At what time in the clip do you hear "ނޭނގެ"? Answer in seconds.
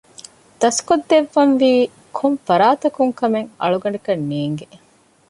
4.29-4.67